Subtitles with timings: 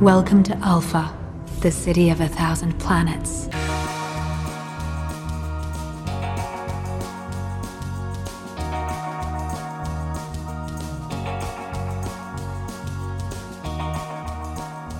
[0.00, 1.16] Welcome to Alpha,
[1.60, 3.48] the city of a thousand planets.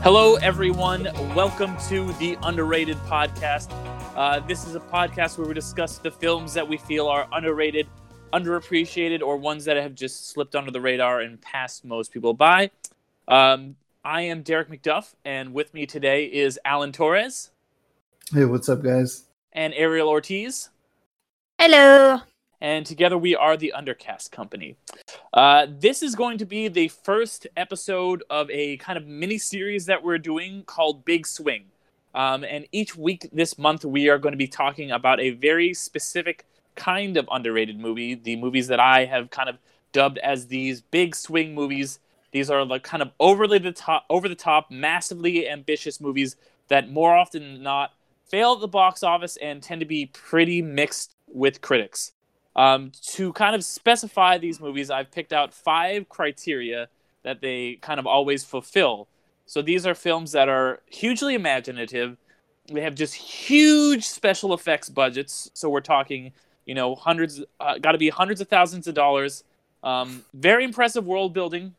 [0.04, 1.08] Hello, everyone.
[1.34, 3.72] Welcome to the Underrated Podcast.
[4.14, 7.88] Uh, this is a podcast where we discuss the films that we feel are underrated,
[8.32, 12.70] underappreciated, or ones that have just slipped under the radar and passed most people by.
[13.26, 13.74] Um,
[14.04, 17.50] I am Derek McDuff, and with me today is Alan Torres
[18.32, 19.24] Hey, what's up, guys?
[19.52, 20.70] and Ariel Ortiz.
[21.58, 22.20] Hello.
[22.60, 24.76] and together we are the Undercast Company.
[25.32, 29.86] Uh, this is going to be the first episode of a kind of mini series
[29.86, 31.66] that we're doing called Big Swing.
[32.14, 35.72] Um, and each week this month, we are going to be talking about a very
[35.74, 38.14] specific kind of underrated movie.
[38.14, 39.56] The movies that I have kind of
[39.92, 41.98] dubbed as these big swing movies.
[42.34, 46.34] These are like kind of overly the top, over the top, massively ambitious movies
[46.66, 47.92] that more often than not
[48.26, 52.10] fail at the box office and tend to be pretty mixed with critics.
[52.56, 56.88] Um, to kind of specify these movies, I've picked out five criteria
[57.22, 59.06] that they kind of always fulfill.
[59.46, 62.16] So these are films that are hugely imaginative.
[62.66, 65.52] They have just huge special effects budgets.
[65.54, 66.32] So we're talking,
[66.66, 69.44] you know, hundreds, uh, got to be hundreds of thousands of dollars.
[69.84, 71.76] Um, very impressive world building.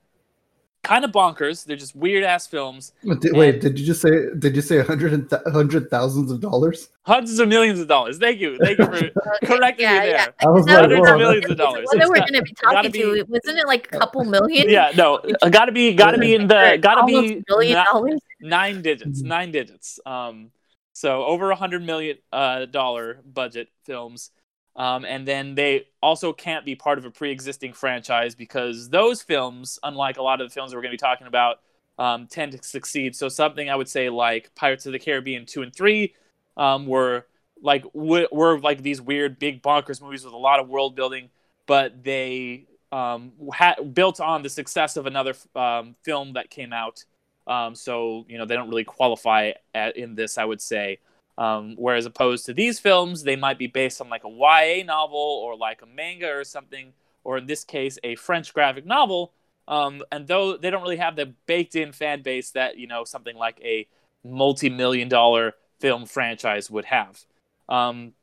[0.86, 1.66] Kind of bonkers.
[1.66, 2.94] They're just weird ass films.
[3.04, 4.10] Wait, did, wait, did you just say?
[4.40, 6.90] Did you say a hundred and th- hundred thousands of dollars?
[7.04, 8.18] Hundreds of millions of dollars.
[8.18, 8.58] Thank you.
[8.58, 9.10] Thank you for
[9.46, 10.34] correcting yeah, me there.
[10.40, 11.18] I was That like, Hundreds of whoa.
[11.18, 11.86] millions of dollars.
[11.86, 13.26] What It's we're gonna be gotta talking be- to?
[13.28, 14.70] Wasn't it like a couple million?
[14.70, 18.20] Yeah, no, uh, gotta be, gotta be in the, gotta be a billion ni- dollars.
[18.42, 20.00] nine digits, nine digits.
[20.06, 20.52] Um,
[20.94, 24.32] so over a hundred million uh, dollar budget films,
[24.76, 29.80] um, and then they also can't be part of a pre-existing franchise because those films,
[29.84, 31.62] unlike a lot of the films we're going to be talking about,
[31.98, 33.16] um, tend to succeed.
[33.16, 36.14] So something I would say like Pirates of the Caribbean two and three
[36.58, 37.26] um, were
[37.62, 41.30] like w- were like these weird big bonkers movies with a lot of world building,
[41.68, 47.06] but they um, ha- built on the success of another um, film that came out.
[47.48, 51.00] Um, so you know they don't really qualify at, in this, I would say.
[51.38, 55.18] Um, whereas opposed to these films, they might be based on like a YA novel
[55.18, 59.34] or like a manga or something, or in this case, a French graphic novel.
[59.68, 63.36] Um, and though they don't really have the baked-in fan base that you know something
[63.36, 63.88] like a
[64.24, 67.20] multi-million dollar film franchise would have.
[67.68, 68.14] Um,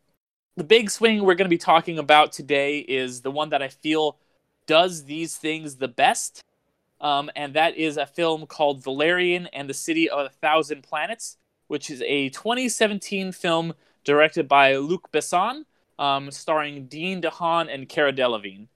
[0.56, 3.68] the big swing we're going to be talking about today is the one that I
[3.68, 4.18] feel
[4.66, 6.44] does these things the best
[7.02, 11.36] um, and that is a film called Valerian and the City of a Thousand Planets,
[11.72, 13.72] which is a 2017 film
[14.04, 15.64] directed by Luc Besson,
[15.98, 18.66] um, starring Dean DeHaan and Cara Delevingne.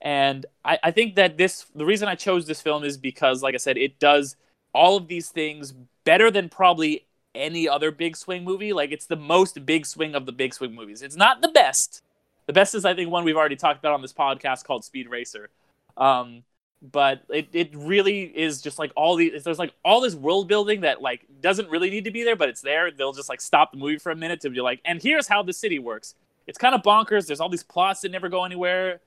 [0.00, 3.56] And I, I think that this, the reason I chose this film is because, like
[3.56, 4.36] I said, it does
[4.72, 8.72] all of these things better than probably any other big swing movie.
[8.72, 11.02] Like it's the most big swing of the big swing movies.
[11.02, 12.04] It's not the best.
[12.46, 15.10] The best is, I think, one we've already talked about on this podcast called Speed
[15.10, 15.50] Racer.
[15.96, 16.44] Um,
[16.92, 20.82] but it, it really is just like all these there's like all this world building
[20.82, 22.90] that like doesn't really need to be there but it's there.
[22.90, 25.42] They'll just like stop the movie for a minute to be like and here's how
[25.42, 26.14] the city works.
[26.46, 27.26] It's kind of bonkers.
[27.26, 29.00] There's all these plots that never go anywhere.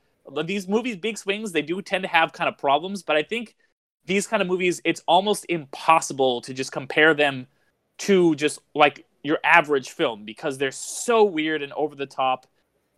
[0.45, 3.55] These movies big swings they do tend to have kind of problems but i think
[4.05, 7.47] these kind of movies it's almost impossible to just compare them
[7.99, 12.45] to just like your average film because they're so weird and over the top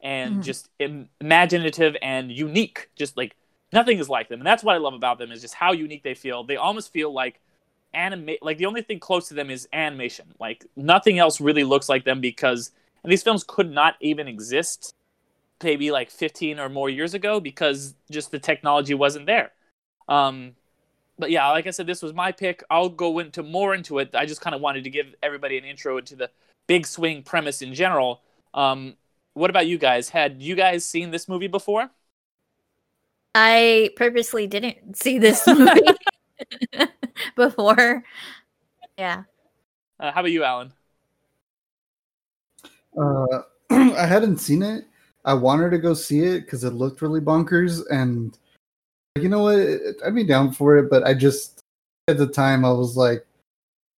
[0.02, 0.44] and Mhm.
[0.44, 2.90] just imaginative and unique.
[2.96, 3.36] Just like
[3.72, 4.40] nothing is like them.
[4.40, 6.44] And that's what i love about them is just how unique they feel.
[6.44, 7.40] They almost feel like
[7.94, 10.28] anime like the only thing close to them is animation.
[10.40, 12.72] Like nothing else really looks like them because
[13.04, 14.94] and these films could not even exist
[15.64, 19.52] maybe like 15 or more years ago because just the technology wasn't there.
[20.08, 20.56] Um
[21.18, 22.64] but yeah like i said this was my pick.
[22.70, 24.16] I'll go into more into it.
[24.16, 26.30] I just kind of wanted to give everybody an intro into the
[26.68, 28.22] big swing premise in general.
[28.54, 28.96] Um
[29.34, 30.10] what about you guys?
[30.10, 31.90] Had you guys seen this movie before
[33.36, 35.82] I purposely didn't see this movie
[37.36, 38.04] before.
[38.98, 39.24] Yeah.
[40.00, 40.74] uh, how about you alan
[42.98, 44.86] Uh, I hadn't seen it.
[45.26, 48.38] I wanted to go see it because it looked really bonkers, and
[49.16, 49.60] you know what?
[50.06, 51.60] I'd be down for it, but I just
[52.08, 53.26] at the time I was like,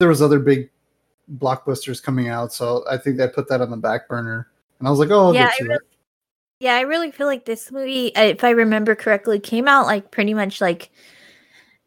[0.01, 0.71] there was other big
[1.39, 4.91] blockbusters coming out, so I think I put that on the back burner, and I
[4.91, 5.83] was like, oh, I'll Yeah, get I to really- it.
[6.61, 10.11] Yeah, I really feel like this movie, uh, if I remember correctly, came out like
[10.11, 10.91] pretty much like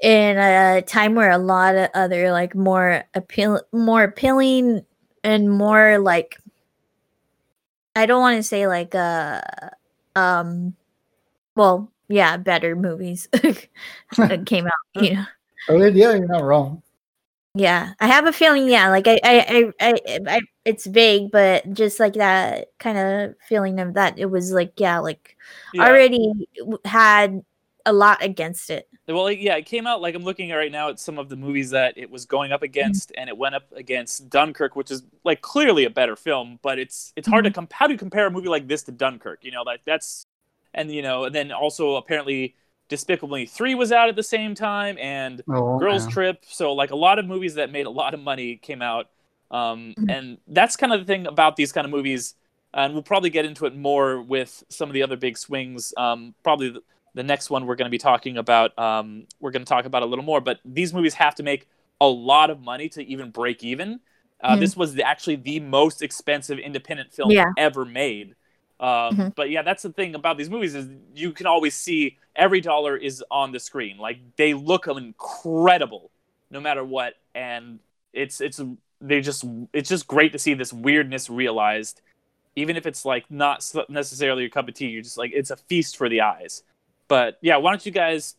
[0.01, 4.83] in a time where a lot of other like more appeal more appealing
[5.23, 6.37] and more like
[7.95, 9.41] I don't want to say like uh
[10.15, 10.75] um
[11.55, 13.27] well, yeah, better movies
[14.45, 14.73] came out,
[15.03, 15.25] you know.
[15.69, 16.81] Oh yeah, yeah, you're not wrong.
[17.55, 18.67] Yeah, I have a feeling.
[18.67, 23.36] Yeah, like I, I, I, I, I it's vague, but just like that kind of
[23.48, 25.38] feeling of that it was like, yeah, like
[25.74, 25.88] Yeah.
[25.88, 26.48] already
[26.86, 27.44] had
[27.86, 28.88] a lot against it.
[29.07, 31.36] Well, yeah, it came out like I'm looking at right now at some of the
[31.36, 32.65] movies that it was going up mm-hmm.
[32.65, 36.80] against, and it went up against Dunkirk, which is like clearly a better film, but
[36.80, 37.56] it's it's hard to mm-hmm.
[37.56, 39.44] comp- how do you compare a movie like this to Dunkirk?
[39.44, 40.25] You know, like that's
[40.74, 42.56] and you know, and then also apparently
[42.88, 46.12] Despicable Me Three was out at the same time, and Oh, Girls yeah.
[46.12, 46.45] Trip.
[46.48, 49.09] So like a lot of movies that made a lot of money came out,
[49.51, 50.12] um, Mhm.
[50.12, 52.36] and that's kind of the thing about these kind of movies.
[52.74, 55.94] And we'll probably get into it more with some of the other big swings.
[55.95, 56.81] Um, probably the,
[57.13, 58.78] the next one we're going to be talking about.
[58.80, 60.42] Um, we're going to talk about a little more.
[60.42, 61.68] But these movies have to make
[62.01, 64.00] a lot of money to even break even.
[64.42, 64.60] Uh, Mhm.
[64.60, 67.51] This was the, actually the most expensive independent film Yeah.
[67.57, 68.36] ever made.
[68.80, 69.36] Um, Mhm.
[69.36, 72.98] But yeah, that's the thing about these movies is you can always see every dollar
[72.98, 73.98] is on the screen.
[74.00, 76.10] Like they look incredible,
[76.50, 77.80] no matter what, and
[78.13, 78.60] it's it's
[79.03, 82.01] they just it's just great to see this weirdness realized,
[82.55, 84.88] even if it's like not necessarily your cup of tea.
[84.88, 86.63] You're just like it's a feast for the eyes.
[87.07, 88.35] But yeah, why don't you guys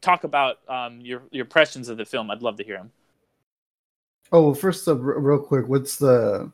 [0.00, 2.30] talk about um, your your impressions of the film?
[2.30, 2.92] I'd love to hear them.
[4.32, 6.50] Oh, well, first up, real quick, what's the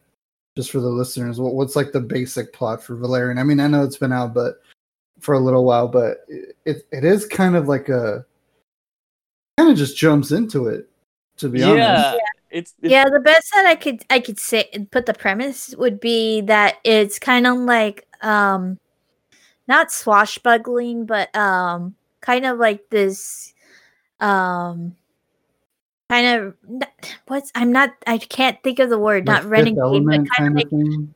[0.56, 1.38] just for the listeners?
[1.38, 3.38] What, what's like the basic plot for Valerian?
[3.38, 4.60] I mean, I know it's been out, but
[5.20, 8.24] for a little while, but it it, it is kind of like a
[9.58, 10.88] kind of just jumps into it.
[11.36, 12.16] To be honest, Yeah,
[12.50, 16.00] it's, it's yeah, the best that I could I could say put the premise would
[16.00, 18.78] be that it's kind of like um
[19.68, 23.54] not swashbuckling, but um kind of like this
[24.20, 24.96] um
[26.08, 26.26] kind
[26.72, 26.82] of
[27.26, 30.28] what's I'm not I can't think of the word, Like not Fifth renegade, but Element
[30.36, 31.14] kind of like thing.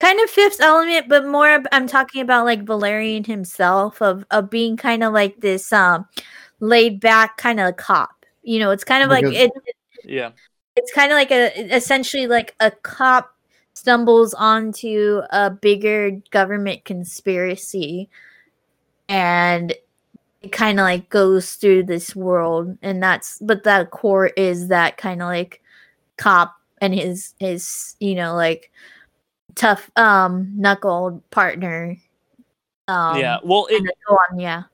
[0.00, 4.76] kind of fifth element but more i'm talking about like valerian himself of of being
[4.76, 6.06] kind of like this um
[6.60, 9.52] laid back kind of cop you know it's kind of like Like a- it,
[10.04, 10.32] yeah.
[10.76, 13.34] It's kind of like a essentially like a cop
[13.74, 18.08] stumbles onto a bigger government conspiracy
[19.08, 19.74] and
[20.42, 24.96] it kind of like goes through this world and that's but that core is that
[24.96, 25.60] kind of like
[26.16, 28.70] cop and his his you know like
[29.54, 31.96] tough um knuckled partner
[32.88, 33.38] um yeah.
[33.42, 34.64] Well, it, on yeah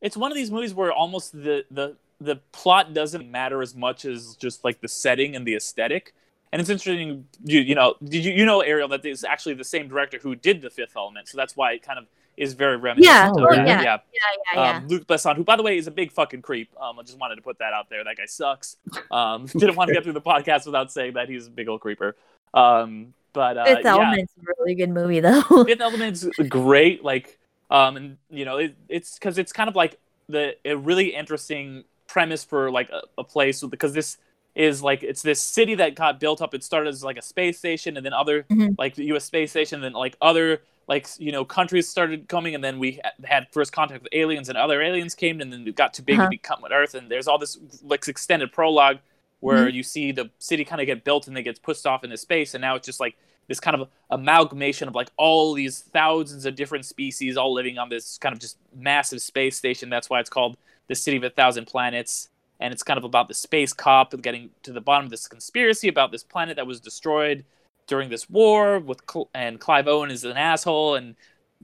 [0.00, 4.04] it's one of these movies where almost the the the plot doesn't matter as much
[4.04, 6.14] as just like the setting and the aesthetic.
[6.52, 9.64] And it's interesting, you you know, did you you know Ariel that is actually the
[9.64, 12.06] same director who did the Fifth Element, so that's why it kind of
[12.36, 13.14] is very reminiscent.
[13.14, 13.64] Yeah, of oh, yeah.
[13.64, 13.82] yeah.
[13.82, 16.70] yeah yeah yeah Um, Luc Besson, who by the way is a big fucking creep.
[16.80, 18.02] Um, I just wanted to put that out there.
[18.02, 18.76] That guy sucks.
[19.10, 21.80] Um, didn't want to get through the podcast without saying that he's a big old
[21.80, 22.16] creeper.
[22.52, 23.92] Um, but uh, fifth yeah.
[23.92, 27.04] element's a really good movie though Fifth Element's great.
[27.04, 27.38] Like,
[27.70, 31.84] um, and you know, it, it's because it's kind of like the a really interesting
[32.12, 34.18] premise for like a, a place because this
[34.54, 36.54] is like it's this city that got built up.
[36.54, 38.74] It started as like a space station, and then other Mhm.
[38.78, 39.24] like the U.S.
[39.24, 43.00] space station, and then like other like you know countries started coming, and then we
[43.24, 46.16] had first contact with aliens, and other aliens came, and then it got too big
[46.18, 46.26] Uh-huh.
[46.26, 48.98] to become with Earth, and there's all this like extended prologue
[49.40, 52.16] where you see the city kind of get built and then gets pushed off into
[52.16, 53.14] space, and now it's just like
[53.48, 57.88] this kind of amalgamation of like all these thousands of different species all living on
[57.88, 59.90] this kind of just massive space station.
[59.90, 60.56] That's why it's called
[60.90, 62.28] the City of a Thousand Planets.
[62.58, 65.88] And it's kind of about the space cop getting to the bottom of this conspiracy
[65.88, 67.44] about this planet that was destroyed
[67.86, 71.14] during this war with Cl- and Clive Owen is an asshole and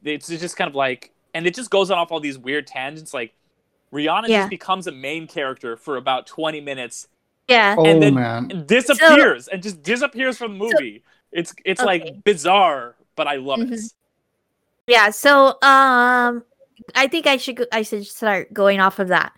[0.05, 2.67] it's it's just kind of like and it just goes on off all these weird
[2.67, 3.35] tangents like
[3.93, 4.39] Rihanna Yeah.
[4.41, 7.09] just becomes a main character for about 20 minutes
[7.49, 11.03] yeah Oh and then- man, and disappears and just disappears from the movie.
[11.31, 11.87] it's it's Okay.
[11.87, 13.69] like bizarre, but I love it.
[13.71, 13.93] Mhm.
[14.87, 16.43] Yeah, so um
[16.95, 19.33] I think I should I should start going off of that.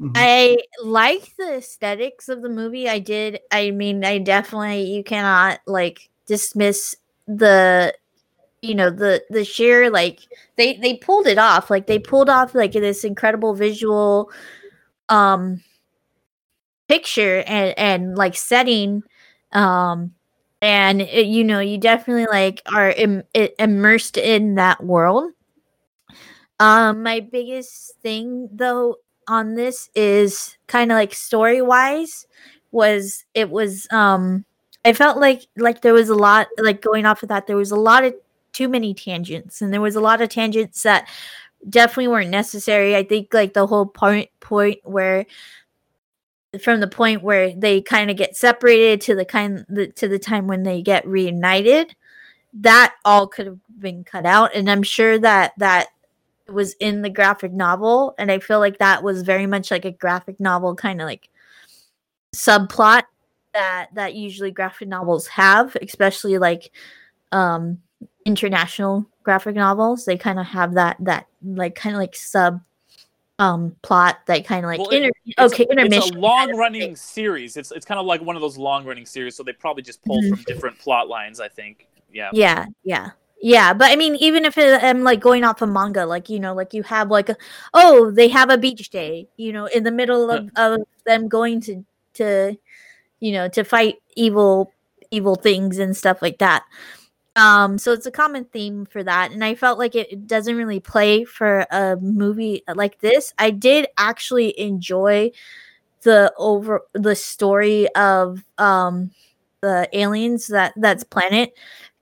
[0.00, 0.12] Mhm.
[0.16, 2.88] I like the aesthetics of the movie.
[2.88, 3.40] I did.
[3.50, 6.96] I mean, I definitely you cannot like dismiss
[7.26, 7.94] the
[8.62, 10.20] you know the the sheer like
[10.56, 11.70] they they pulled it off.
[11.70, 14.30] Like they pulled off like this incredible visual
[15.10, 15.62] um
[16.88, 19.02] picture and and like setting
[19.52, 20.12] um
[20.60, 23.22] and it, you know you definitely like are Im-
[23.58, 25.32] immersed in that world
[26.60, 28.96] um my biggest thing though
[29.26, 32.26] on this is kind of like story wise
[32.72, 34.44] was it was um
[34.84, 37.70] i felt like like there was a lot like going off of that there was
[37.70, 38.14] a lot of
[38.52, 41.08] too many tangents and there was a lot of tangents that
[41.68, 42.96] definitely weren't necessary.
[42.96, 45.26] I think like the whole point point where
[46.62, 50.18] from the point where they kind of get separated to the kind the, to the
[50.18, 51.94] time when they get reunited
[52.56, 55.88] that all could have been cut out and i'm sure that that
[56.48, 59.90] was in the graphic novel and i feel like that was very much like a
[59.90, 61.28] graphic novel kind of like
[62.34, 63.04] subplot
[63.54, 66.70] that that usually graphic novels have, especially like
[67.32, 67.78] um
[68.26, 70.04] international graphic novels.
[70.04, 72.60] They kind of have that that like kind of like sub
[73.38, 76.02] um plot that kind of like Well, inter- okay a, intermission.
[76.02, 77.56] It's a long running series.
[77.56, 80.02] It's it's kind of like one of those long running series, so they probably just
[80.04, 80.30] pulled Mhm.
[80.30, 81.40] from different plot lines.
[81.40, 81.86] I think.
[82.12, 82.30] Yeah.
[82.32, 83.10] Yeah, yeah.
[83.46, 86.40] Yeah, but I mean, even if it, I'm like going off a manga, like you
[86.40, 87.36] know, like you have like, a,
[87.74, 91.60] oh, they have a beach day, you know, in the middle of, of them going
[91.60, 91.84] to
[92.14, 92.56] to,
[93.20, 94.72] you know, to fight evil
[95.10, 96.64] evil things and stuff like that.
[97.36, 100.56] Um, so it's a common theme for that, and I felt like it, it doesn't
[100.56, 103.34] really play for a movie like this.
[103.38, 105.32] I did actually enjoy
[106.00, 109.10] the over the story of um
[109.60, 111.52] the aliens that that's planet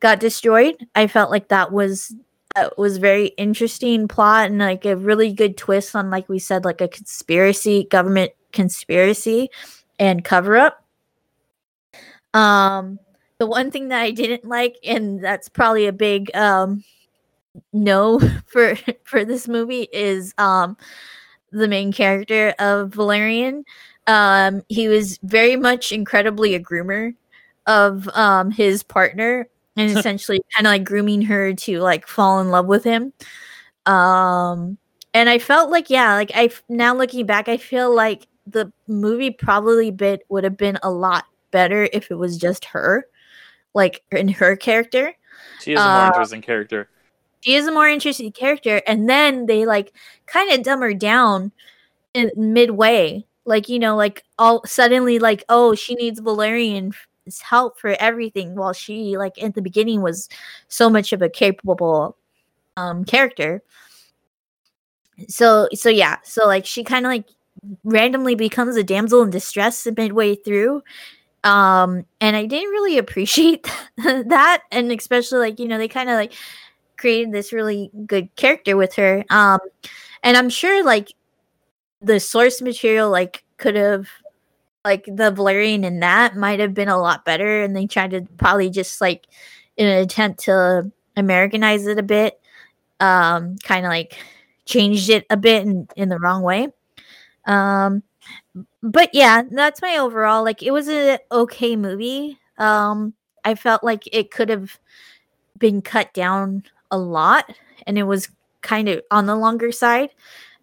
[0.02, 0.84] got destroyed.
[0.96, 2.14] I felt like that was
[2.56, 6.64] uh, was very interesting plot and like a really good twist on like we said
[6.66, 9.48] like a conspiracy government conspiracy
[9.98, 10.84] and cover up.
[12.34, 12.98] Um
[13.38, 16.84] the one thing that I didn't like and that's probably a big um
[17.72, 20.76] no for for this movie is um
[21.52, 23.64] the main character of Valerian.
[24.08, 27.14] Um he was very much incredibly a groomer
[27.68, 32.48] of um his partner and essentially kind of like grooming her to like fall in
[32.50, 33.12] love with him.
[33.86, 34.78] Um
[35.14, 39.30] and i felt like yeah like i now looking back i feel like the movie
[39.30, 43.06] probably bit would have been a lot better if it was just her
[43.74, 45.12] like in her character.
[45.58, 46.88] She is a more Uh, interesting character.
[47.40, 49.92] she is a more interesting character and then they like
[50.26, 51.52] kind of dumb her down
[52.14, 53.24] in midway.
[53.44, 56.96] Like you know like all suddenly like oh she needs valerian's
[57.40, 60.28] help for everything while she like in the beginning was
[60.68, 62.16] so much of a capable
[62.76, 63.62] um character.
[65.28, 67.28] So so yeah so like she kind of like
[67.84, 70.82] randomly becomes a damsel in distress midway through
[71.44, 76.14] um and i didn't really appreciate that and especially like you know they kind of
[76.14, 76.32] like
[76.96, 79.58] created this really good character with her um
[80.22, 81.12] and i'm sure like
[82.00, 84.08] the source material like could have
[84.84, 88.22] like the valerian in that might have been a lot better and they tried to
[88.36, 89.26] probably just like
[89.76, 92.40] in an attempt to americanize it a bit
[93.00, 94.16] um kind of like
[94.64, 96.68] changed it a bit in, in the wrong way.
[97.46, 98.02] Um
[98.82, 102.38] but yeah that's my overall like it was a okay movie.
[102.58, 104.78] Um i felt like it could have
[105.58, 107.52] been cut down a lot
[107.86, 108.28] and it was
[108.60, 110.10] kind of on the longer side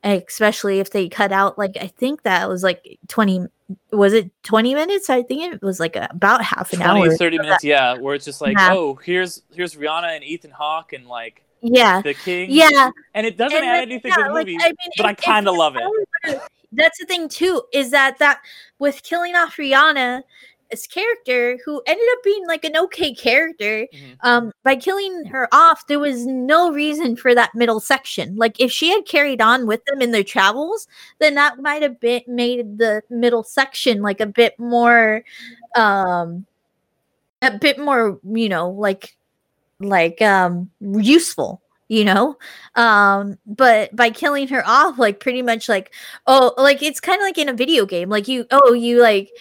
[0.03, 3.47] especially if they cut out like i think that was like 20
[3.91, 5.11] was it 20 minutes?
[5.11, 7.15] I think it was like about half an 20 hour.
[7.15, 8.73] 30 minutes yeah where it's just like Yeah.
[8.73, 12.01] oh here's here's rihanna and ethan hawke and like yeah.
[12.01, 12.49] the king.
[12.51, 12.91] Yeah.
[13.13, 15.05] And it doesn't and, add like, anything yeah, to the like, movie I mean, but
[15.05, 16.41] i if- if kind of love it.
[16.71, 18.39] that's the thing too is that that
[18.77, 20.23] with killing off rihanna
[20.71, 24.17] this character who ended up being like an okay character Mhm.
[24.21, 28.35] um by killing her off there was no reason for that middle section.
[28.35, 30.87] Like if she had carried on with them in their travels
[31.19, 35.23] then that might have been made the middle section like a bit more
[35.75, 36.45] um
[37.41, 39.15] a bit more you know like
[39.79, 41.61] like um useful
[41.91, 42.37] you know?
[42.75, 45.91] Um but by killing her off like pretty much like
[46.27, 49.31] oh like it's kind of like in a video game like you oh you like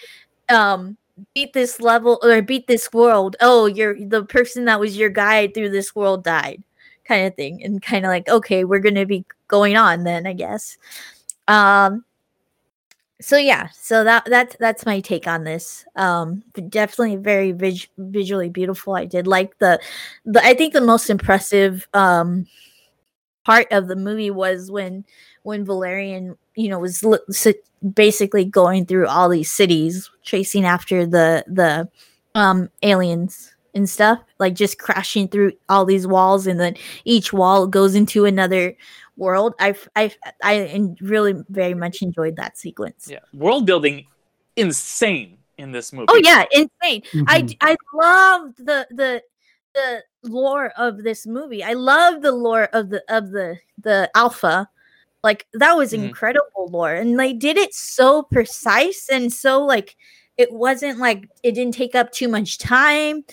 [0.49, 0.97] um
[1.33, 3.35] beat this level or beat this world.
[3.41, 6.63] Oh you're the person that was your guide through this world died
[7.05, 10.33] kind of thing and kind of like okay we're gonna be going on then i
[10.33, 10.77] guess.
[11.47, 12.05] Um
[13.21, 15.85] so yeah so that that's that's my take on this.
[15.95, 18.95] Um definitely very vis- visually beautiful.
[18.95, 19.79] I did like the
[20.25, 22.47] the i think the most impressive um
[23.45, 25.03] part of the movie was when
[25.43, 27.63] when valerian you know was li- si-
[27.93, 31.87] basically going through all these cities chasing after the the
[32.35, 36.73] um aliens and stuff like just crashing through all these walls and then
[37.05, 38.75] each wall goes into another
[39.15, 40.11] world i've i
[40.43, 40.53] i
[41.13, 44.05] really very much enjoyed that sequence yeah world building
[44.57, 47.47] insane in this movie oh yeah insane I Mhm.
[47.47, 49.11] d- I loved the the
[49.75, 51.63] the lore of this movie.
[51.63, 54.67] I love the lore of the of the the alpha.
[55.23, 56.05] Like that was Mhm.
[56.05, 59.95] incredible lore, and they did it so precise and so like
[60.37, 63.23] it wasn't like it didn't take up too much time.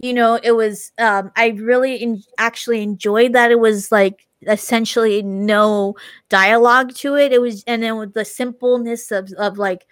[0.00, 0.92] You know, it was.
[0.98, 5.94] um I really en- actually enjoyed that it was like essentially no
[6.28, 7.32] dialogue to it.
[7.32, 9.86] It was, and then with the simpleness of of like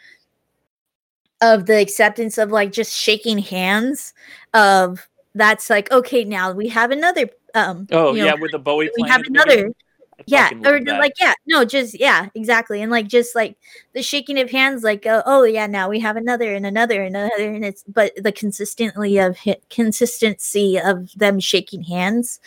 [1.40, 4.14] of the acceptance of like just shaking hands
[4.54, 8.58] of that's like okay now we have another um oh you know, yeah with the
[8.58, 9.74] bowie we have another beginning.
[10.26, 13.56] Yeah or like yeah no just yeah exactly and like just like
[13.92, 17.14] the shaking of hands like uh, oh yeah now we have another and another and
[17.14, 22.40] another and it's but the consistently of hit consistency of them shaking hands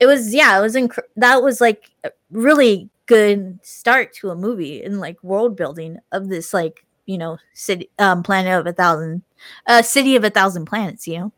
[0.00, 4.36] it was yeah it was inc- that was like a really good start to a
[4.36, 8.72] movie and like world building of this like you know city um planet of a
[8.72, 9.22] thousand
[9.68, 11.32] uh city of a thousand planets you know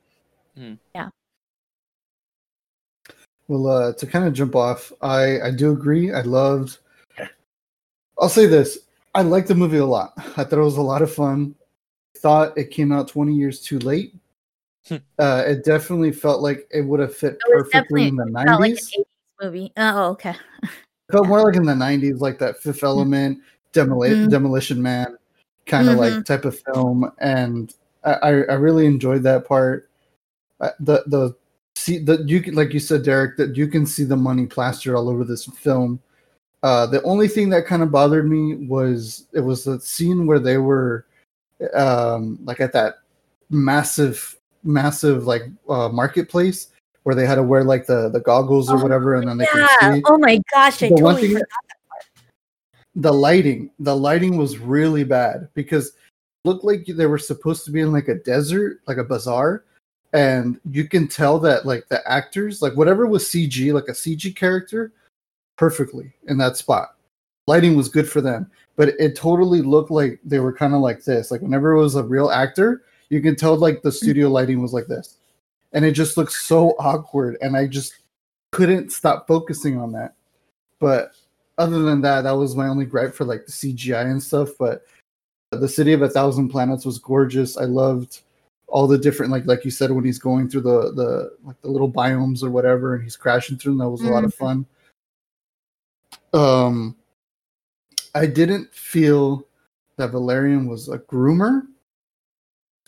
[3.48, 6.12] Well, uh, to kind of jump off, I I do agree.
[6.12, 6.78] I loved.
[8.20, 8.78] I'll say this:
[9.14, 10.12] I liked the movie a lot.
[10.36, 11.54] I thought it was a lot of fun.
[12.18, 14.14] Thought it came out 20 years too late.
[14.88, 14.96] Hmm.
[15.18, 18.70] uh, it definitely felt like it would have fit perfectly in the definitely- felt like
[18.72, 18.90] 90s.
[18.98, 19.04] 80s
[19.42, 20.34] movie oh okay
[21.12, 23.38] felt more like in the 90s, like that Fifth Element,
[23.74, 24.30] Demoli- Mhm.
[24.30, 25.18] Demolition Man
[25.66, 25.98] kind of Mhm.
[26.16, 27.74] like type of film, and
[28.04, 29.90] I, I I really enjoyed that part.
[30.60, 31.36] Uh, the the
[31.78, 34.94] see that you can like you said, Derek, that you can see the money plastered
[34.94, 36.00] all over this film.
[36.62, 40.40] Uh, the only thing that kind of bothered me was it was the scene where
[40.40, 41.06] they were
[41.74, 42.96] um, like at that
[43.50, 46.68] massive massive like uh, marketplace
[47.04, 49.46] where they had to wear like the the goggles or Oh, whatever and then they
[49.54, 49.66] yeah.
[49.80, 50.02] could see.
[50.06, 51.46] Oh my gosh i The totally forgot
[52.96, 55.92] the lighting the lighting was really bad because
[56.44, 59.64] looked like they were supposed to be in like a desert like a bazaar
[60.12, 64.34] and you can tell that like the actors like whatever was cg like a cg
[64.34, 64.92] character
[65.56, 66.96] perfectly in that spot
[67.46, 71.04] lighting was good for them but it totally looked like they were kind of like
[71.04, 74.34] this like whenever it was a real actor you can tell like the studio mm-hmm.
[74.34, 75.16] lighting was like this
[75.72, 77.94] and it just looked so awkward and i just
[78.52, 80.14] couldn't stop focusing on that
[80.80, 81.12] but
[81.58, 84.50] other than that, that was my only gripe for like the CGI and stuff.
[84.58, 84.84] But
[85.50, 87.56] the City of a Thousand Planets was gorgeous.
[87.56, 88.20] I loved
[88.68, 91.68] all the different like like you said when he's going through the the like the
[91.68, 93.78] little biomes or whatever, and he's crashing through them.
[93.78, 94.66] That was a lot of fun.
[96.32, 96.96] Um,
[98.14, 99.46] I didn't feel
[99.96, 101.62] that Valerian was a groomer.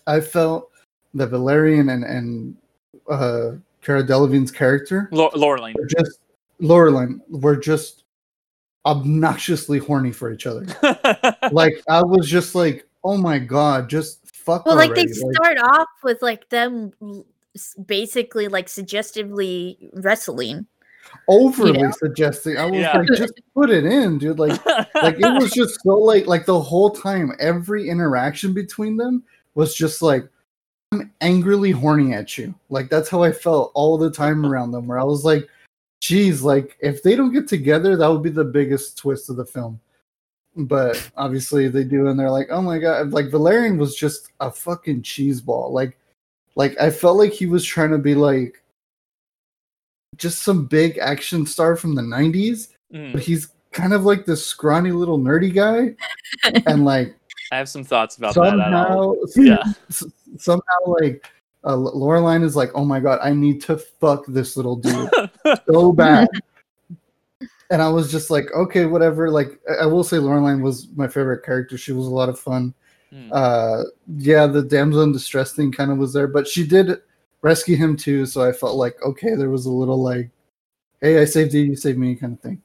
[0.07, 0.71] I felt
[1.15, 2.57] that Valerian and and
[3.09, 5.75] uh, Cara Delevingne's character Lo- Laureline.
[5.75, 6.21] were just
[6.61, 8.05] Laureline were just
[8.87, 10.66] obnoxiously horny for each other.
[11.53, 14.66] Like I was just like, oh my god, just fuck.
[14.66, 15.20] well like they already.
[15.20, 16.92] Like, start off with like them
[17.87, 20.66] basically like suggestively wrestling
[21.29, 21.90] overly know?
[21.92, 22.57] suggesting.
[22.57, 22.98] I was Yeah.
[22.98, 24.38] like, just put it in, dude.
[24.38, 29.22] Like, like it was just so like like the whole time, every interaction between them
[29.55, 30.29] was just like.
[30.92, 32.53] I'm angrily horny at you.
[32.68, 34.88] Like that's how I felt all the time around them.
[34.88, 35.48] Where I was like,
[36.00, 39.46] "Geez, like if they don't get together, that would be the biggest twist of the
[39.46, 39.79] film."
[40.66, 44.51] But obviously they do, and they're like, "Oh my god!" Like Valerian was just a
[44.51, 45.73] fucking cheese ball.
[45.73, 45.96] Like,
[46.57, 48.62] like I felt like he was trying to be like
[50.16, 54.44] just some big action star from the '90s, Mm, but he's kind of like this
[54.44, 55.94] scrawny little nerdy guy,
[56.66, 57.14] and like
[57.53, 58.51] I have some thoughts about that.
[58.51, 59.62] Somehow, Yeah.
[60.38, 60.62] somehow,
[61.01, 61.31] like
[61.64, 65.09] uh, Laureline is like, "Oh my god, I need to fuck this little dude
[65.70, 66.29] so bad."
[67.70, 71.06] And I was just like, "Okay, whatever." Like, I, I will say, Laureline was my
[71.06, 71.78] favorite character.
[71.78, 72.74] She was a lot of fun.
[73.12, 73.28] Mm.
[73.33, 73.85] Uh,
[74.16, 77.00] yeah, the damsel in distress thing kind of was there, but she did
[77.42, 78.26] rescue him too.
[78.26, 80.30] So I felt like, okay, there was a little like,
[81.00, 82.61] "Hey, I saved you, you saved me," kind of thing.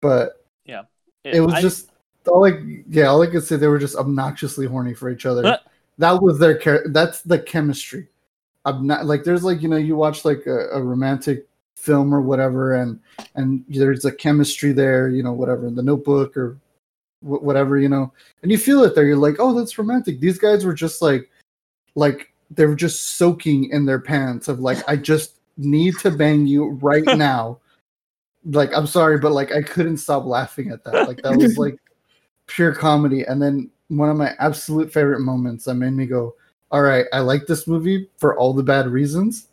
[0.00, 0.82] But yeah,
[1.24, 1.90] it was I- just
[2.28, 5.42] all like yeah all i could say they were just obnoxiously horny for each other
[5.96, 8.06] that was their char- that's the chemistry
[8.66, 11.46] i'm not like there's like you know you watch like a, a romantic
[11.78, 12.98] film or whatever and
[13.36, 16.58] and there's a chemistry there you know whatever in the notebook or
[17.20, 18.12] wh- whatever you know.
[18.42, 20.20] And you feel it there you're like oh that's romantic.
[20.20, 21.30] These guys were just like
[21.94, 26.46] like they were just soaking in their pants of like i just need to bang
[26.46, 27.58] you right now.
[28.44, 31.06] Like i'm sorry but like i couldn't stop laughing at that.
[31.06, 31.76] Like that was like
[32.46, 33.22] pure comedy.
[33.22, 36.34] And then one of my absolute favorite moments that made me go
[36.70, 39.48] all right i like this movie for all the bad reasons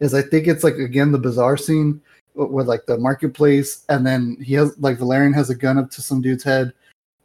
[0.00, 2.00] is i think it's like again the bizarre scene
[2.34, 5.90] with, with, like the marketplace and then he has like valerian has a gun up
[5.90, 6.72] to some dude's head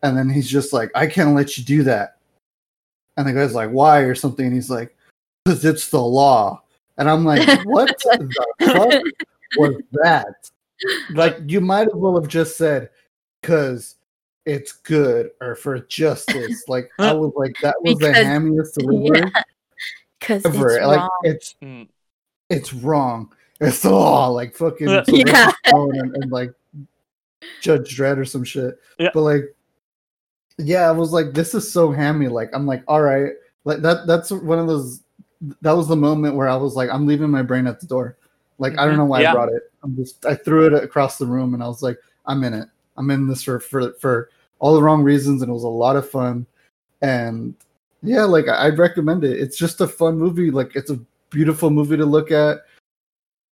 [0.03, 2.17] and then he's just like i can't let you do that.
[3.17, 3.99] And the guy's like why?
[4.01, 4.95] or something and he's like
[5.45, 6.61] because it's the law.
[6.97, 9.03] And i'm like what the fuck
[9.57, 10.49] was that?
[11.11, 12.89] Like you might as well have just said
[13.41, 13.95] because
[14.45, 16.63] it's good or for justice.
[16.67, 19.43] Like i was like that was the Because- hammiest delivery yeah.
[20.19, 21.09] Because it's ever like wrong.
[21.23, 21.87] it's Mm.
[22.49, 23.31] It's wrong
[23.61, 25.03] it's the law like fucking Yeah.
[25.07, 25.51] Yeah.
[25.65, 26.51] And, and like
[27.61, 29.09] judge dredd or some shit Yeah.
[29.13, 29.43] but like
[30.57, 33.33] yeah i was like this is so hammy like i'm like all right
[33.65, 35.01] like that that's one of those
[35.61, 38.17] that was the moment where i was like i'm leaving my brain at the door
[38.57, 38.97] Like I don't Mhm.
[38.99, 39.31] know why Yeah.
[39.31, 39.63] I brought it.
[39.83, 42.69] I'm just I threw it across the room and I was like, I'm in it.
[42.95, 44.29] I'm in this for for for
[44.59, 46.45] all the wrong reasons and it was a lot of fun.
[47.01, 47.53] And
[48.01, 49.37] yeah, like I- I'd recommend it.
[49.43, 50.51] It's just a fun movie.
[50.51, 50.97] Like it's a
[51.35, 52.59] beautiful movie to look at.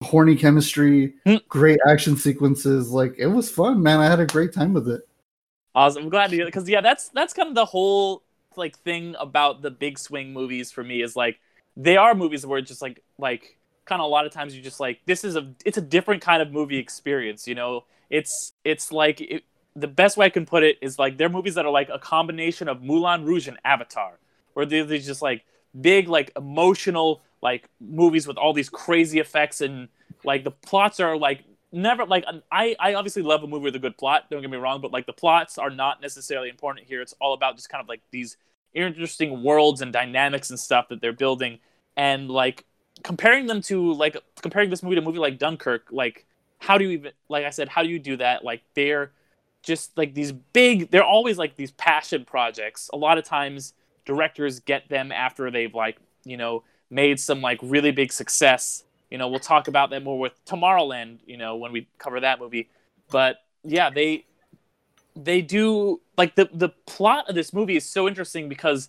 [0.04, 1.36] Horny chemistry, Hmm.
[1.48, 2.90] great action sequences.
[2.90, 4.00] Like it was fun, man.
[4.00, 5.02] I had a great time with it.
[5.74, 6.04] Awesome.
[6.04, 8.22] I'm glad to hear because yeah, that's that's kind of the whole
[8.56, 11.38] like thing about the big swing movies for me is like
[11.76, 14.62] they are movies where it's just like like kind of a lot of times you
[14.62, 17.46] just like this is a it's a different kind of movie experience.
[17.46, 19.44] You know, it's it's like it,
[19.76, 21.98] the best way I can put it is like they're movies that are like a
[21.98, 24.18] combination of Moulin Rouge and Avatar,
[24.54, 25.44] where they're these just like
[25.78, 29.88] big like emotional like movies with all these crazy effects and
[30.24, 33.81] like the plots are like never like I I obviously love a movie with a
[33.81, 34.31] good plot.
[34.31, 37.00] Don't get me wrong, but like the plots are not necessarily important here.
[37.00, 38.37] It's all about just kind of like these
[38.74, 41.59] interesting worlds and dynamics and stuff that they're building,
[41.96, 42.64] and like
[43.03, 45.88] comparing them to like comparing this movie to a movie like Dunkirk.
[45.90, 46.26] Like
[46.59, 48.44] how do you even like I said how do you do that?
[48.44, 49.12] Like they're
[49.62, 50.90] just like these big.
[50.90, 52.90] They're always like these passion projects.
[52.92, 53.74] A lot of times
[54.07, 58.85] directors get them after they've like you know made some like really big success.
[59.11, 62.40] You know we'll talk about that more with tomorrowland you know when we cover that
[62.40, 62.68] movie.
[63.11, 64.24] But yeah they
[65.16, 68.88] they do like the the plot of this movie is so interesting because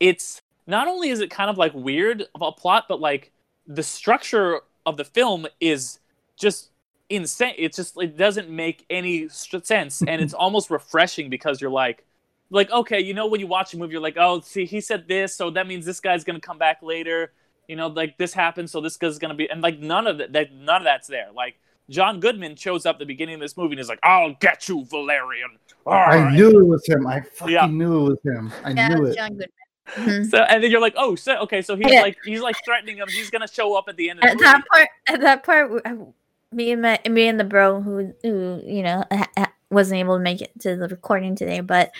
[0.00, 3.32] it's not only is it kind of like weird of a plot but like
[3.66, 5.98] the structure of the film is
[6.36, 6.70] just
[7.08, 10.02] insane it's just it doesn't make any sense.
[10.02, 12.04] And it's almost refreshing because you're like
[12.50, 15.06] like okay you know when you watch a movie you're like oh see he said
[15.08, 17.32] this so that means this guy's gonna come back later
[17.68, 20.32] you know like this happened so this guy's gonna be and like none of that,
[20.32, 21.58] that none of that's there like
[21.90, 24.68] john goodman shows up at the beginning of this movie and is like i'll get
[24.68, 25.50] you valerian
[25.88, 27.06] I knew it was him.
[27.06, 27.66] I fucking Yeah.
[27.66, 28.52] knew it was him.
[28.64, 29.14] I Yeah, knew it.
[29.16, 29.48] John Goodman.
[29.94, 30.28] Mhm.
[30.28, 32.00] so and then you're like oh so okay so he's Yeah.
[32.02, 34.34] like he's like threatening him he's gonna show up at the end of the At
[34.34, 36.12] movie that part, at that part,
[36.52, 40.16] me and my, me and the bro who who you know ha- ha- wasn't able
[40.16, 41.92] to make it to the recording today, but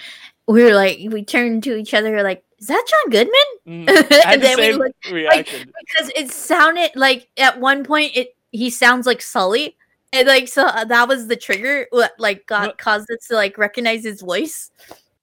[0.47, 3.87] we were like we turned to each other like, is that John Goodman?
[3.87, 3.89] Mm,
[4.27, 8.71] and the then we looked reaction because it sounded like at one point it he
[8.71, 9.77] sounds like Sully.
[10.13, 12.73] And like so uh, that was the trigger what like got No.
[12.79, 14.71] caused us to like recognize his voice.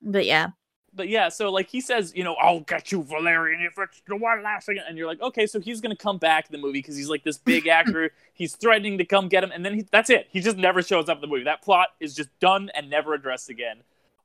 [0.01, 0.49] But yeah.
[0.93, 4.17] but yeah, so like he says, you know, I'll get you, Valerian, if it's the
[4.17, 4.77] one last thing.
[4.87, 7.23] And you're like, okay, so he's gonna come back in the movie because he's like
[7.23, 8.11] this big actor.
[8.33, 10.27] he's threatening to come get him, and then he, that's it.
[10.29, 11.45] He just never shows up in the movie.
[11.45, 13.77] That plot is just done and never addressed again.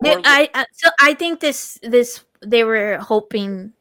[0.03, 3.73] Yeah, Or- I uh, so I think this this they were hoping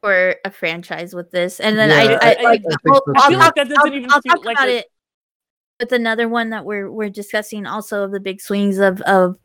[0.00, 2.94] for a franchise with this, and then Yeah, I, I, I- like I think I'll,
[2.94, 3.30] so I'll too.
[3.30, 4.86] feel like talk, that doesn't I'll, even I'll talk like about a- it
[5.80, 9.36] with another one that we're we're discussing also of the big swings of of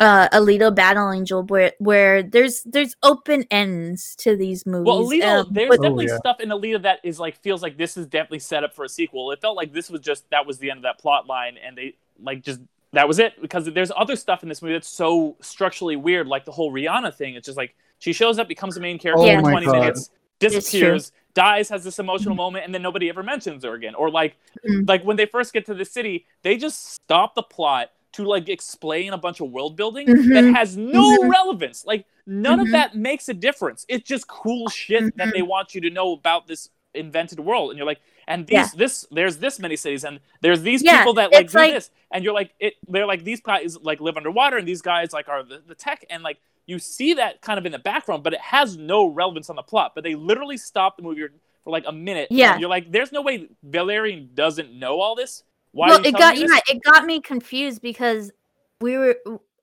[0.00, 4.86] uh Alita Battle Angel where where there's there's open ends to these movies.
[4.86, 6.16] Well, Alita, um, there's with- Oh, definitely yeah.
[6.18, 8.88] stuff in Alita that is like feels like this is definitely set up for a
[8.88, 9.30] sequel.
[9.32, 11.76] It felt like this was just that was the end of that plot line, and
[11.76, 12.60] they like just
[12.92, 16.44] that was it because there's other stuff in this movie that's so structurally weird, like
[16.44, 17.34] the whole Rihanna thing.
[17.34, 19.80] It's just like she shows up, becomes the main character Oh for 20 God.
[19.80, 23.94] minutes, disappears, dies, has this emotional moment, and then nobody ever mentions her again.
[23.94, 24.88] Or like Mhm.
[24.88, 28.48] like when they first get to the city, they just stop the plot to like
[28.48, 30.32] explain a bunch of world building Mhm.
[30.34, 31.30] that has no Mhm.
[31.30, 31.84] relevance.
[31.84, 32.72] Like none of Mhm.
[32.72, 33.84] that makes a difference.
[33.88, 37.76] It's just cool shit that they want you to know about this invented world, and
[37.76, 38.68] you're like, and these Yeah.
[38.76, 41.90] this there's this many cities, and there's these Yeah, people that like do like- this,
[42.10, 42.74] and you're like, it.
[42.88, 46.04] They're like these guys like live underwater, and these guys like are the, the tech,
[46.10, 49.48] and like you see that kind of in the background, but it has no relevance
[49.50, 49.92] on the plot.
[49.94, 51.22] But they literally stop the movie
[51.62, 52.28] for like a minute.
[52.30, 52.58] and Yeah.
[52.58, 55.44] you're like, there's no way Valerian doesn't know all this.
[55.72, 55.88] Why?
[55.90, 58.32] well, it got yeah, it got me confused because
[58.80, 59.16] we were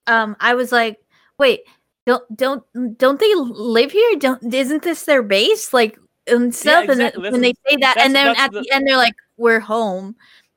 [0.08, 1.00] um I was like,
[1.38, 1.62] wait,
[2.06, 2.64] don't don't
[2.98, 4.16] don't they live here?
[4.18, 5.74] Don't isn't this their base?
[5.74, 7.16] Like and stuff, exactly.
[7.16, 9.60] and then, when they say that, and then at the- the, end they're like, we're
[9.60, 10.16] home,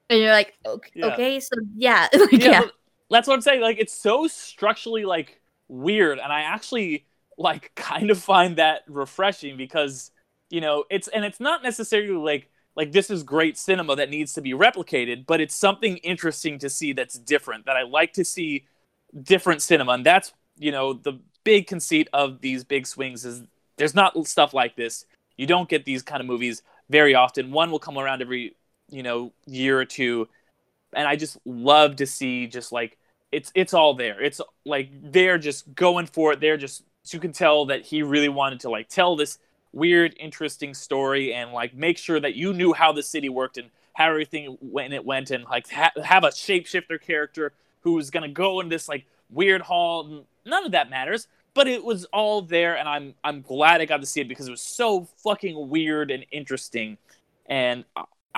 [0.09, 1.07] and you're like, okay, Yeah.
[1.07, 2.63] okay so yeah, like, yeah, yeah,
[3.11, 3.61] that's what I'm saying.
[3.61, 7.07] Like it's so structurally like weird, and I actually
[7.39, 10.11] like kind of find that refreshing because
[10.51, 14.35] you know it's and it's not necessarily like like this is great cinema that needs
[14.35, 17.67] to be replicated, but it's something interesting to see that's different.
[17.67, 18.67] That I like to see
[19.23, 23.43] different cinema, and that's you know the big conceit of these big swings is
[23.77, 25.07] there's not stuff like this.
[25.37, 27.53] You don't get these kind of movies very often.
[27.53, 28.57] One will come around every
[28.89, 30.29] you know year or two
[30.97, 32.97] and I just love to see just like
[33.31, 34.21] it's it's all there.
[34.21, 36.41] It's like they're just going for it.
[36.41, 39.39] They're just you can tell that he really wanted to like tell this
[39.73, 43.69] weird, interesting story and like make sure that you knew how the city worked and
[43.93, 48.61] how everything when it went and like ha- have a shapeshifter character who's gonna go
[48.61, 50.25] in this like weird hall.
[50.45, 54.01] None of that matters, but it was all there, and I'm I'm glad I got
[54.03, 56.99] to see it because it was so fucking weird and interesting,
[57.47, 57.85] and.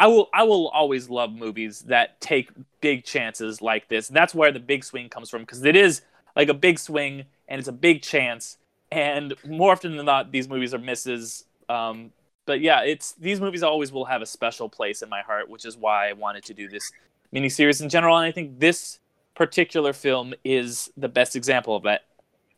[0.00, 2.50] I- will I will always love movies that take
[2.80, 4.06] big chances like this.
[4.06, 6.02] That's where the big swing comes from because it is
[6.36, 8.58] like a big swing and it's a big chance.
[8.92, 11.46] And more often than not, these movies are misses.
[11.68, 12.12] Um,
[12.46, 15.64] but yeah, it's these movies always will have a special place in my heart, which
[15.66, 16.92] is why I wanted to do this
[17.34, 18.16] miniseries in general.
[18.16, 19.00] And I think this
[19.34, 22.02] particular film is the best example of that.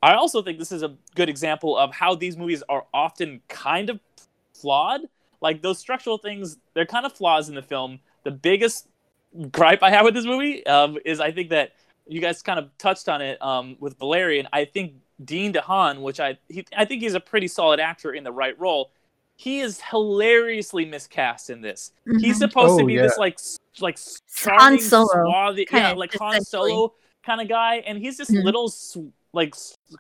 [0.03, 3.91] I also think this is a good example of how these movies are often kind
[3.91, 4.01] of
[4.55, 5.03] flawed.
[5.43, 8.01] Like those structural things, they're kind of flaws in the film.
[8.25, 8.89] The biggest
[9.51, 11.73] gripe I have with this movie um, is I think that
[12.07, 14.49] you guys kind of touched on it um, with Valerian.
[14.53, 18.25] I think Dean DeHaan, which I he, I think he's a pretty solid actor in
[18.25, 18.91] the right role.
[19.37, 21.93] He is hilariously miscast in this.
[22.07, 22.19] Mm-hmm.
[22.19, 23.03] He's supposed Oh, to be yeah.
[23.03, 26.43] this like s- like Han charming, Solo, suave- yeah, kinda, like Han.
[26.43, 28.45] Solo kind of guy, and he's this Mhm.
[28.45, 28.97] little s-
[29.33, 29.55] like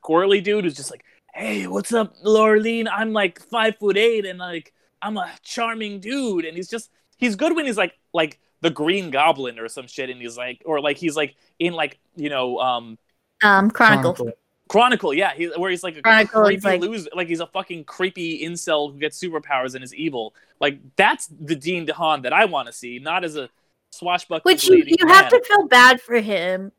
[0.04, 2.88] squirrely dude who's just like, "Hey, what's up, Laureline?
[2.92, 7.36] I'm like five foot eight, and like I'm a charming dude." And he's just he's
[7.36, 10.80] good when he's like like the Green Goblin or some shit, and he's like or
[10.80, 12.98] like he's like in like you know um
[13.42, 14.14] Um, Chronicle.
[14.14, 14.36] Chronicle.
[14.68, 17.82] Chronicle, yeah, he, where he's like a Chronicle creepy like- loser, like he's a fucking
[17.84, 20.32] creepy incel who gets superpowers and is evil.
[20.60, 23.48] Like that's the Dean DeHaan that I want to see, not as a
[23.90, 24.42] swashbuckling.
[24.54, 26.70] Which you, you have to feel bad for him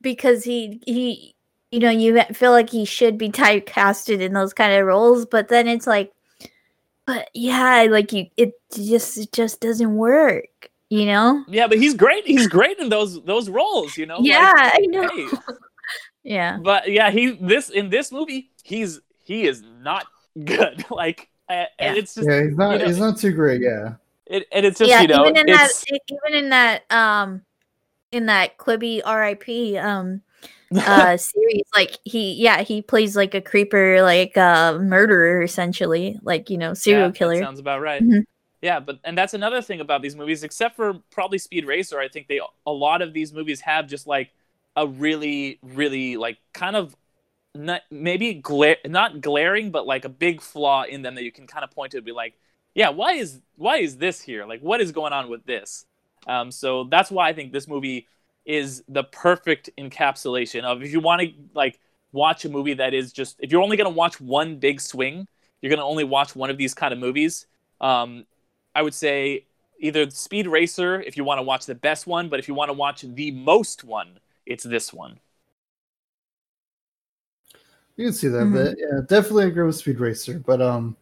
[0.00, 1.33] because he he
[1.74, 5.48] you know you feel like he should be typecasted in those kind of roles, but
[5.48, 6.12] then it's like,
[7.04, 11.44] but yeah, like you it just it just doesn't work, you know?
[11.48, 12.24] Yeah, but he's great.
[12.28, 14.18] He's great in those those roles, you know.
[14.18, 15.08] Like, yeah, I know.
[15.08, 15.26] hey,
[16.22, 16.58] Yeah.
[16.62, 20.06] but yeah, he this in this movie, he's he is not
[20.44, 20.84] good.
[20.92, 22.00] like, uh, and Yeah.
[22.02, 22.74] it's just Yeah, he's not.
[22.74, 23.60] you know, he's not too great.
[23.62, 23.94] Yeah.
[24.26, 27.42] it, and it's just yeah, you know, even in that it's even in that um
[28.12, 30.22] in that Quibi RIP um
[30.86, 36.50] uh series like he yeah he plays like a creeper like uh murderer essentially like
[36.50, 38.04] you know serial Yeah, killer sounds about right.
[38.04, 38.24] Mhm.
[38.62, 41.98] Yeah, but and that's another thing about these movies, except for probably Speed Racer.
[42.00, 44.32] I think they a lot of these movies have just like
[44.76, 46.96] a really, really like kind of
[47.54, 51.46] not maybe glare not glaring, but like a big flaw in them that you can
[51.46, 52.34] kind of point to and be like,
[52.74, 54.46] yeah, why is why is this here?
[54.46, 55.86] Like, what is going on with this?
[56.26, 58.08] Um, so that's why I think this movie
[58.44, 61.80] is the perfect encapsulation of if you want to like
[62.12, 65.26] watch a movie that is just if you're only going to watch one big swing,
[65.60, 67.46] you're going to only watch one of these kind of movies.
[67.80, 68.26] Um,
[68.74, 69.44] I would say
[69.78, 72.68] either Speed Racer if you want to watch the best one, but if you want
[72.68, 75.18] to watch the most one, it's this one.
[77.96, 78.52] You can see that, Mhm.
[78.52, 80.40] but yeah, definitely agree with Speed Racer.
[80.40, 80.96] But um,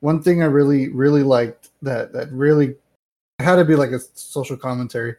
[0.00, 2.76] one thing I really, really liked that that really
[3.38, 5.16] had to be like a social commentary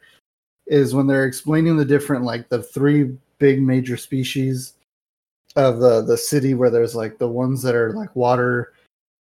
[0.72, 4.72] is when they're explaining the different like the three big major species
[5.54, 8.72] of the the city where there's like the ones that are like water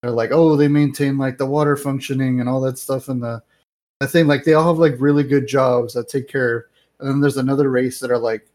[0.01, 3.43] they're like oh they maintain like the water functioning and all that stuff and the
[3.99, 6.63] I think like they all have like really good jobs that take care of
[7.01, 8.47] and then there's another race that are like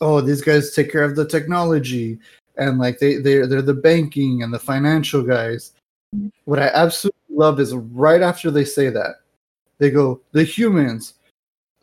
[0.00, 2.18] oh these guys take care of the technology
[2.56, 5.72] and like they they're they're the banking and the financial guys.
[6.14, 6.28] Mm-hmm.
[6.44, 9.20] What i absolutely love is right after they say that
[9.78, 11.14] they go the humans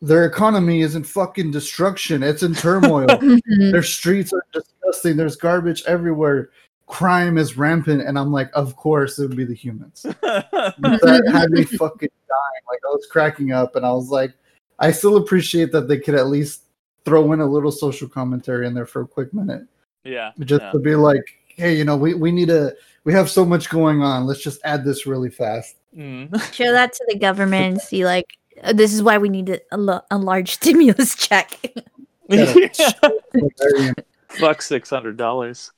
[0.08, 3.72] their economy is in fucking destruction it's in turmoil Mhm.
[3.72, 6.50] their streets are disgusting there's garbage everywhere
[6.88, 11.50] crime is rampant and i'm like of course it would be the humans that had
[11.52, 12.64] me fucking dying.
[12.68, 14.34] Like I was cracking up, and I was like,
[14.80, 16.64] I still appreciate that they could at least
[17.04, 19.64] throw in a little social commentary in there for a quick minute,
[20.04, 20.32] yeah.
[20.42, 20.72] just yeah.
[20.72, 24.02] to be like, hey, you know, we we need a we have so much going
[24.02, 24.26] on.
[24.26, 25.76] Let's just add this really fast.
[25.96, 26.54] Mm.
[26.54, 28.26] show that to the government and see like
[28.74, 31.60] this is why we need a, a, lo- a large stimulus check
[32.30, 32.54] Yeah.
[32.80, 33.94] Yeah.
[34.30, 35.72] Fuck six hundred dollars.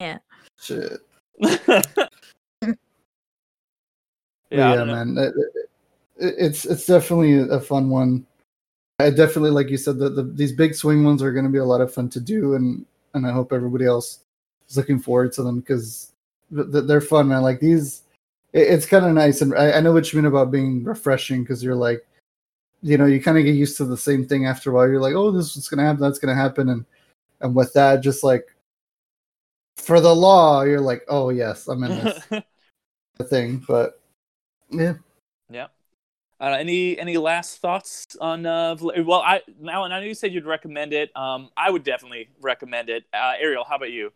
[0.00, 0.18] Yeah.
[0.58, 1.00] Shit.
[1.38, 1.58] yeah,
[4.50, 5.04] Yeah, I don't know.
[5.04, 5.16] man.
[5.18, 5.66] It- it-
[6.22, 8.26] it's it's definitely a fun one.
[8.98, 11.56] I definitely, like you said, that the, these big swing ones are going to be
[11.58, 14.18] a lot of fun to do, and and I hope everybody else
[14.68, 16.12] is looking forward to them because
[16.54, 17.40] th- th- they're fun, man.
[17.40, 18.09] Like these, it,
[18.52, 21.62] it's kind of nice, and I, I know what you mean about being refreshing because
[21.62, 22.06] you're like,
[22.82, 24.88] you know, you kind of get used to the same thing after a while.
[24.88, 26.84] You're like, oh, this is going to happen, that's going to happen, and
[27.40, 28.44] and with that, just like
[29.76, 32.42] for the law, you're like, oh yes, I'm in this
[33.28, 34.00] thing, but
[34.70, 34.94] yeah.
[35.50, 35.66] yeah.
[36.40, 40.46] Uh, any any last thoughts on uh well I Alan I know you said you'd
[40.46, 44.10] recommend it um I would definitely recommend it uh Ariel how about you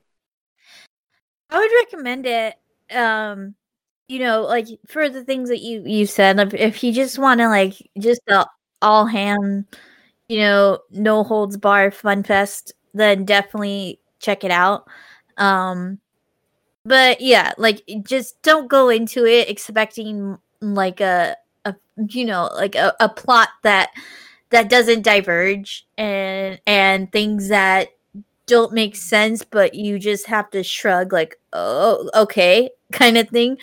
[1.51, 2.57] I would recommend it.
[2.91, 3.55] Um,
[4.09, 7.49] you know, like for the things that you you said, if, you just want to
[7.49, 8.47] like just a
[8.83, 9.67] all ham,
[10.29, 14.87] you know, no holds bar fun fest, then definitely check it out.
[15.39, 15.99] Um,
[16.85, 21.75] but yeah, like just don't go into it expecting like a a
[22.09, 23.91] you know like a, a plot that
[24.51, 27.89] that doesn't diverge and and things that
[28.47, 33.57] don't make sense but you just have to shrug like oh okay kind of thing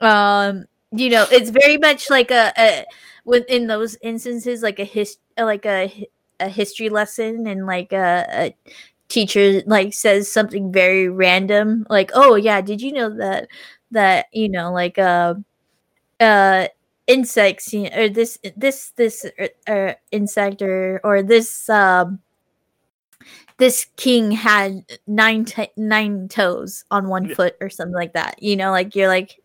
[0.00, 2.84] um you know it's very much like a, a
[3.24, 6.08] within those instances like a his like a
[6.40, 8.56] a history lesson and like a, a
[9.08, 13.48] teacher like says something very random like oh yeah did you know that
[13.90, 15.34] that you know like uh
[16.20, 16.66] uh
[17.06, 22.20] insects you know, or this this this uh, uh, insect or or this um
[23.58, 27.34] this king had nine t- nine toes on one Yeah.
[27.34, 29.40] foot or something like that you know like you're like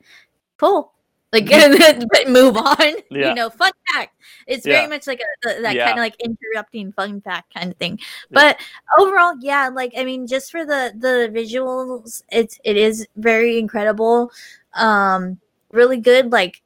[0.60, 0.93] cool
[1.32, 1.48] like
[2.12, 2.78] but move on
[3.12, 3.30] Yeah.
[3.30, 4.15] you know fun fact
[4.48, 4.80] it's Yeah.
[4.80, 5.86] very much like a, th- that Yeah.
[5.86, 8.00] kind of like interrupting fun fact kind of thing
[8.32, 8.60] but
[8.98, 14.32] overall yeah like i mean just for the the visuals it's it is very incredible
[14.74, 15.39] um
[15.72, 16.62] really good like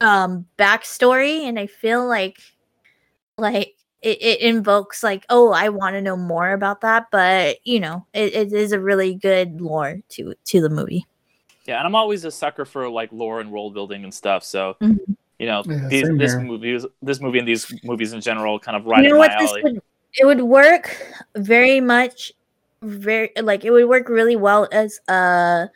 [0.00, 2.38] um backstory and i feel like
[3.38, 7.80] like it, it invokes like oh i want to know more about that but you
[7.80, 11.06] know it, it is a really good lore to to the movie
[11.66, 14.44] Yeah, and I'm always a sucker for like lore and world building and stuff.
[14.44, 14.98] So Mhm.
[15.38, 16.42] you know, Yeah, these, same this here.
[16.42, 19.42] movie, this movie, and these movies in general, kind of right you know what my
[19.42, 19.62] this alley.
[19.62, 19.78] would
[20.16, 20.96] it would work
[21.36, 22.32] very much
[22.82, 25.68] very like it would work really well as a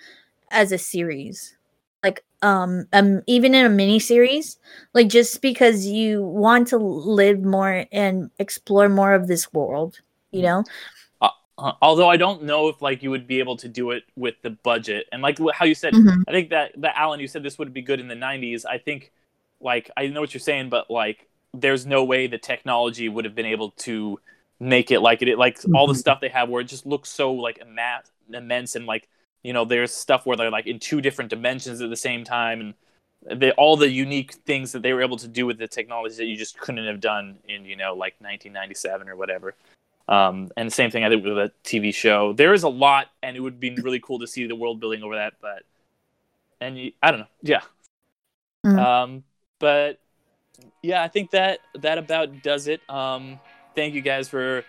[0.51, 1.57] as a series
[2.05, 4.59] like um um even in a mini series
[4.95, 9.99] like just because you want to live more and explore more of this world
[10.33, 10.63] you know
[11.59, 14.37] Uh, although I don't know if like you would be able to do it with
[14.43, 16.23] the budget and like how you said, Mhm.
[16.29, 18.65] I think that that Alan, you said this would be good in the '90s.
[18.65, 19.11] I think
[19.61, 23.35] like I know what you're saying, but like there's no way the technology would have
[23.35, 24.21] been able to
[24.61, 25.99] make it like it like all the Mhm.
[25.99, 29.09] stuff they have where it just looks so like imma- immense and like
[29.43, 32.61] you know there's stuff where they're like in two different dimensions at the same time
[32.61, 36.15] and they, all the unique things that they were able to do with the technology
[36.17, 39.55] that you just couldn't have done in you know like 1997 or whatever
[40.09, 42.33] um, and the same thing I think with a TV show.
[42.33, 45.03] There is a lot, and it would be really cool to see the world building
[45.03, 45.35] over that.
[45.41, 45.63] But
[46.61, 47.61] and you, I don't know, yeah.
[48.65, 48.79] Mhm.
[48.79, 49.25] Um,
[49.59, 50.01] but
[50.83, 52.81] yeah, I think that that about does it.
[52.89, 53.39] Um,
[53.75, 54.65] thank you guys for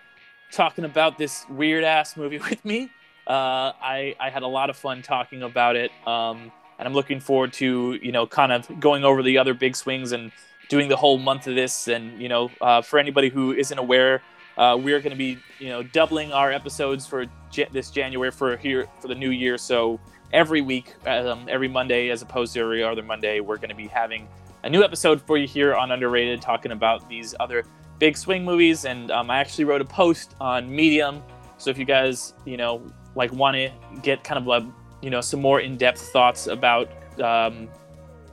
[0.52, 2.89] talking about this weird ass movie with me.
[3.28, 5.91] Uh, I I had a lot of fun talking about it.
[6.08, 9.75] Um, and I'm looking forward to you know kind of going over the other big
[9.75, 10.32] swings and
[10.69, 11.88] doing the whole month of this.
[11.88, 14.21] And you know, uh, for anybody who isn't aware,
[14.59, 17.25] uh, we're going to be you know doubling our episodes for
[17.71, 19.57] this January for here for the new year.
[19.57, 19.99] So
[20.33, 23.87] every week, um, every Monday, as opposed to every other Monday, we're going to be
[23.87, 24.27] having
[24.63, 27.63] a new episode for you here on Underrated, talking about these other
[27.99, 28.83] big swing movies.
[28.83, 31.23] And um, I actually wrote a post on Medium,
[31.57, 33.71] so if you guys you know like want to
[34.03, 34.69] get kind of a
[35.01, 36.91] you know some more in-depth thoughts about
[37.21, 37.69] um,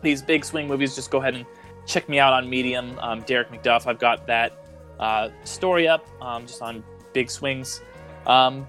[0.02, 1.46] these big swing movies, just go ahead and
[1.86, 2.98] check me out on Medium.
[2.98, 3.86] Um, Derek McDuff.
[3.86, 4.65] I've got that
[4.98, 6.82] uh, story up um, just on
[7.12, 7.80] big swings.
[8.26, 8.66] Um,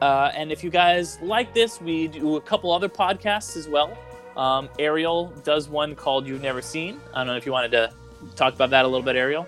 [0.00, 3.96] uh, and if you guys like this, we do a couple other podcasts as well.
[4.36, 7.00] Um, Ariel does one called You've Never Seen.
[7.14, 7.92] I don't know if you wanted to
[8.34, 9.46] talk about that a little bit, Ariel.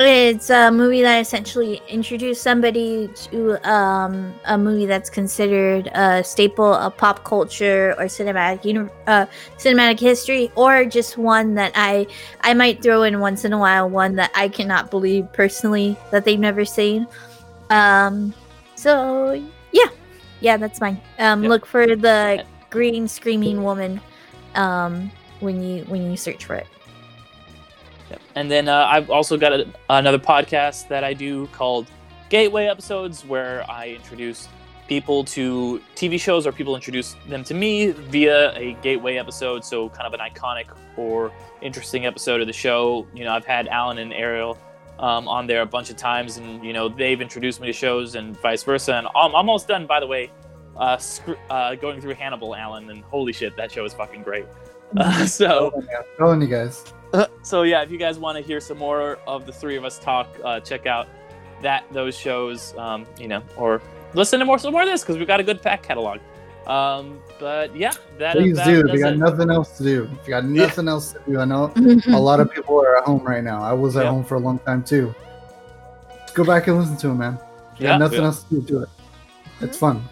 [0.00, 6.74] It's a movie that essentially introduced somebody to um, a movie that's considered a staple
[6.74, 12.08] of pop culture or cinematic uni- uh, cinematic history, or just one that I
[12.40, 13.88] I might throw in once in a while.
[13.88, 17.06] One that I cannot believe personally that they've never seen.
[17.70, 18.34] Um,
[18.74, 19.40] so
[19.70, 19.88] yeah,
[20.40, 21.00] yeah, that's mine.
[21.20, 21.48] Um, Yep.
[21.48, 24.00] look for the green screaming woman
[24.56, 26.66] um, when you when you search for it.
[28.34, 31.86] And then uh, I've also got a, another podcast that I do called
[32.28, 34.48] Gateway Episodes, where I introduce
[34.88, 39.64] people to TV shows or people introduce them to me via a gateway episode.
[39.64, 40.66] So, kind of an iconic
[40.96, 43.06] or interesting episode of the show.
[43.14, 44.58] You know, I've had Alan and Ariel
[44.98, 48.14] um, on there a bunch of times, and, you know, they've introduced me to shows
[48.14, 48.94] and vice versa.
[48.94, 50.30] And I'm almost done, by the way,
[50.76, 54.46] uh, scr- uh, going through Hannibal, Alan, and holy shit, that show is fucking great.
[54.96, 56.84] Uh, so, I'm telling you guys.
[57.42, 59.98] so yeah, if you guys want to hear some more of the three of us
[59.98, 61.08] talk, uh, check out
[61.62, 63.80] that those shows, um, you know, or
[64.14, 66.20] listen to more some more of this because we've got a good back catalog.
[66.66, 68.80] Um, but yeah, that Please that do.
[68.86, 69.18] If you got it.
[69.18, 70.66] nothing else to do, if you got Yeah.
[70.66, 71.72] nothing else to do, I know
[72.08, 73.62] a lot of people are at home right now.
[73.62, 74.10] I was at Yeah.
[74.10, 75.14] home for a long time too.
[76.22, 77.38] Just go back and listen to them, man.
[77.74, 78.26] If you Yeah, got nothing yeah.
[78.26, 78.88] else to do, do it.
[79.60, 80.02] It's fun.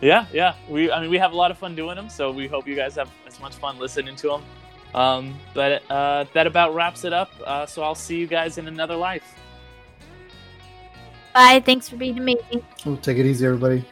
[0.00, 0.54] Yeah, yeah.
[0.68, 2.74] We, I mean, we have a lot of fun doing them, so we hope you
[2.74, 4.42] guys have as much fun listening to them.
[4.94, 7.30] Um, but uh, that about wraps it up.
[7.44, 9.36] Uh, so I'll see you guys in another life.
[11.34, 11.62] Bye.
[11.64, 12.64] Thanks for being amazing.
[12.84, 13.84] We'll take it easy, everybody.